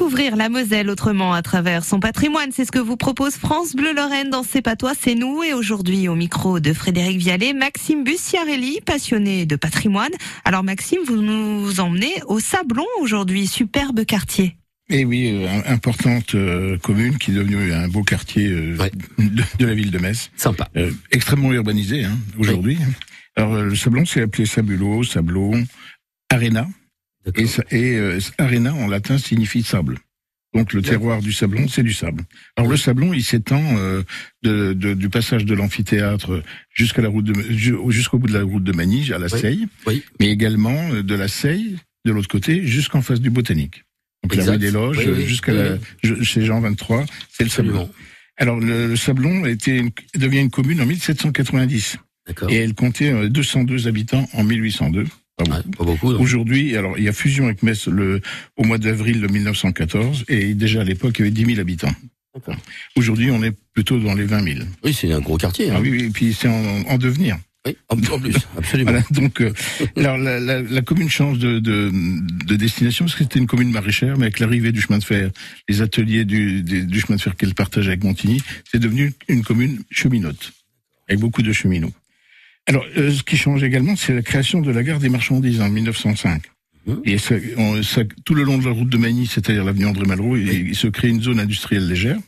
[0.00, 2.52] découvrir la Moselle autrement à travers son patrimoine.
[2.52, 5.42] C'est ce que vous propose France Bleu Lorraine dans C'est pas toi, c'est nous.
[5.42, 10.12] Et aujourd'hui, au micro de Frédéric Vialet, Maxime Bussiarelli, passionné de patrimoine.
[10.46, 14.56] Alors Maxime, vous nous emmenez au Sablon aujourd'hui, superbe quartier.
[14.88, 18.78] Et oui, euh, importante euh, commune qui est devenue un beau quartier euh,
[19.18, 20.30] de, de, la ville de Metz.
[20.34, 20.70] Sympa.
[21.10, 22.78] extrêmement urbanisé hein, aujourd'hui.
[22.80, 22.94] Oui.
[23.36, 25.62] Alors le Sablon, c'est appelé Sabulo, Sablon,
[26.30, 26.66] Arena.
[27.36, 29.98] Et, et euh, arena en latin signifie sable.
[30.52, 32.24] Donc le terroir du Sablon, c'est du sable.
[32.56, 34.02] Alors le Sablon, il s'étend euh,
[34.42, 36.42] de, de, du passage de l'amphithéâtre
[36.74, 37.34] jusqu'à la route de
[37.90, 39.40] jusqu'au bout de la route de Manige à la oui.
[39.40, 40.02] Seille, oui.
[40.18, 43.84] mais également euh, de la Seille de l'autre côté jusqu'en face du Botanique.
[44.24, 44.46] Donc exact.
[44.46, 45.78] la rue des Loges oui, jusqu'à la
[46.22, 47.88] chez Jean 23, c'est le Sablon.
[48.36, 51.98] Alors le, le Sablon était une, devient une commune en 1790
[52.48, 55.04] et elle comptait 202 habitants en 1802.
[55.44, 56.12] Pas beaucoup.
[56.12, 58.20] Ouais, Aujourd'hui, alors il y a fusion avec Metz le,
[58.56, 61.94] au mois d'avril de 1914 et déjà à l'époque il y avait 10 000 habitants.
[62.96, 64.58] Aujourd'hui, on est plutôt dans les 20 000.
[64.84, 65.70] Oui, c'est un gros quartier.
[65.70, 65.74] Hein.
[65.76, 67.36] Ah, oui, oui, et puis c'est en, en, devenir.
[67.66, 68.92] Oui, en plus, absolument.
[68.92, 69.52] voilà, donc, euh,
[69.96, 71.90] alors la, la, la, commune change de, de,
[72.46, 75.30] de destination parce que c'était une commune maraîchère, mais avec l'arrivée du chemin de fer,
[75.68, 79.42] les ateliers du, du, du chemin de fer qu'elle partage avec Montigny, c'est devenu une
[79.42, 80.52] commune cheminote
[81.08, 81.92] avec beaucoup de cheminots.
[82.70, 85.68] Alors, euh, ce qui change également, c'est la création de la gare des marchandises en
[85.68, 86.42] 1905.
[86.86, 86.94] Mmh.
[87.04, 90.06] Et ça, on, ça, tout le long de la route de Magny, c'est-à-dire l'avenue André
[90.06, 90.48] Malraux, oui.
[90.48, 92.18] il, il, se crée une zone industrielle légère,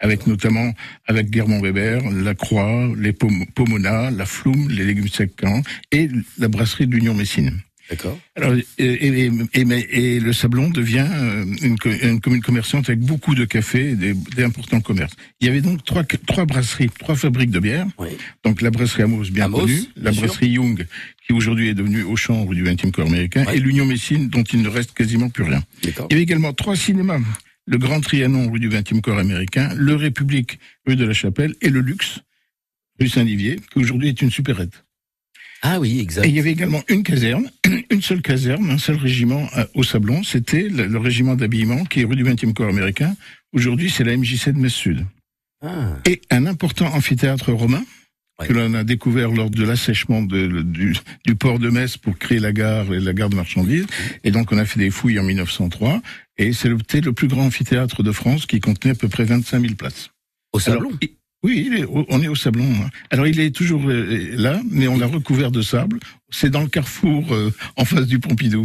[0.00, 0.74] avec notamment
[1.06, 5.30] avec Guermont Weber, la Croix, les Pom Pomona, la Flume, les légumes secs
[5.92, 7.60] et la brasserie de l'Union Messine.
[7.90, 8.18] D'accord.
[8.36, 13.34] Alors, et, et, et, et, le Sablon devient euh, une, une, commune commerçante avec beaucoup
[13.34, 15.14] de cafés et des, des, importants commerces.
[15.40, 17.86] Il y avait donc trois, trois brasseries, trois fabriques de bière.
[17.98, 18.08] Oui.
[18.44, 20.48] Donc la brasserie Amos, bien Amos, connue, la brasserie.
[20.48, 20.86] Young,
[21.26, 24.62] qui aujourd'hui est devenue Auchan rue du 20e corps américain, et l'Union Messine, dont il
[24.62, 25.62] ne reste quasiment plus rien.
[25.82, 27.20] Il y avait également trois cinémas.
[27.66, 31.68] Le Grand Trianon rue du 20e corps américain, le République rue de la Chapelle et
[31.68, 32.20] le Luxe
[32.98, 34.84] rue Saint-Livier, qui aujourd'hui est une supérette.
[35.62, 36.26] Ah oui, exact.
[36.26, 37.50] Et il y avait également une caserne,
[37.90, 40.24] une seule caserne, un seul régiment euh, au Sablon.
[40.24, 43.14] C'était le, le, régiment d'habillement qui est rue du 20e corps américain.
[43.52, 45.06] Aujourd'hui, c'est la MJC de Metz-Sud.
[45.64, 45.96] Ah.
[46.06, 47.84] Et un important amphithéâtre romain
[48.40, 48.48] ouais.
[48.48, 50.64] que l'on a découvert lors de l'assèchement du,
[51.24, 53.86] du, port de Metz pour créer la gare et la gare de marchandises.
[54.24, 56.02] Et donc, on a fait des fouilles en 1903.
[56.38, 59.74] Et c'était le plus grand amphithéâtre de France qui contenait à peu près 25 000
[59.74, 60.10] places.
[60.52, 60.98] Au Sablon Alors,
[61.42, 62.72] oui, est, on est au Sablon.
[62.82, 62.90] Hein.
[63.10, 65.98] Alors il est toujours euh, là, mais on l'a recouvert de sable.
[66.30, 68.64] C'est dans le carrefour euh, en face du Pompidou.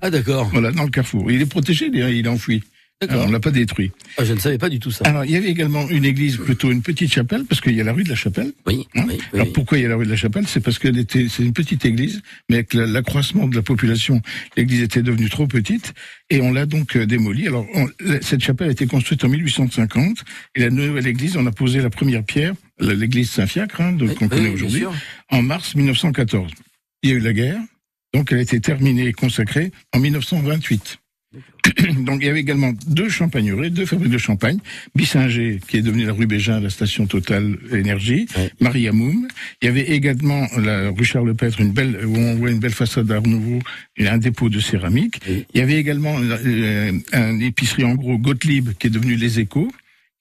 [0.00, 0.48] Ah d'accord.
[0.52, 1.30] Voilà, dans le carrefour.
[1.30, 2.62] Il est protégé, il est enfoui.
[3.08, 3.92] Alors, on l'a pas détruit.
[4.18, 5.04] Ah, je ne savais pas du tout ça.
[5.06, 7.84] Alors, il y avait également une église, plutôt une petite chapelle, parce qu'il y a
[7.84, 8.52] la rue de la Chapelle.
[8.66, 8.86] Oui.
[8.94, 9.52] Hein oui Alors, oui.
[9.54, 10.46] pourquoi il y a la rue de la Chapelle?
[10.46, 14.20] C'est parce qu'elle était, c'est une petite église, mais avec l'accroissement de la population,
[14.54, 15.94] l'église était devenue trop petite,
[16.28, 17.46] et on l'a donc euh, démolie.
[17.46, 17.88] Alors, on,
[18.20, 20.22] cette chapelle a été construite en 1850,
[20.56, 24.28] et la nouvelle église, on a posé la première pierre, l'église Saint-Fiacre, hein, qu'on oui,
[24.28, 24.84] connaît aujourd'hui,
[25.30, 26.50] en mars 1914.
[27.02, 27.60] Il y a eu la guerre,
[28.12, 30.98] donc elle a été terminée et consacrée en 1928.
[32.04, 34.58] Donc il y avait également deux champagneraies, deux fabriques de champagne,
[34.96, 38.50] Bissinger qui est devenu la rue Bégin, la station Total Énergie, ouais.
[38.60, 39.28] Maria Moum.
[39.62, 42.72] Il y avait également la rue Charles Lepêtre, une belle où on voit une belle
[42.72, 43.60] façade d'art nouveau,
[44.00, 45.20] un dépôt de céramique.
[45.28, 49.70] Il y avait également euh, un épicerie en gros Gottlieb qui est devenu les Échos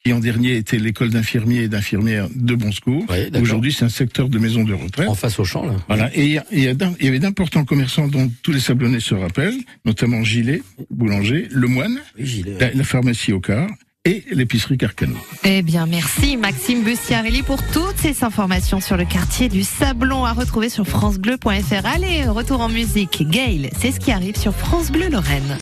[0.04, 3.06] qui en dernier était l'école d'infirmiers et d'infirmières de Bonscourt.
[3.10, 5.10] Ouais, Aujourd'hui, c'est un secteur de maison de retraite.
[5.10, 5.76] En face au champ, là.
[5.88, 6.10] Voilà.
[6.16, 10.24] Et il y, y, y, avait d'importants commerçants dont tous les sablonnais se rappellent, notamment
[10.24, 13.70] Gilet, boulanger, Le Moine, oui, Gilet, la, la, pharmacie au quart
[14.06, 15.16] et l'épicerie Carcano.
[15.44, 20.32] Eh bien, merci Maxime Bussiarelli pour toutes ces informations sur le quartier du Sablon à
[20.32, 21.86] retrouver sur francebleu.fr.
[21.86, 23.28] Allez, retour en musique.
[23.30, 25.58] Gail, c'est ce qui arrive sur France Bleu Lorraine.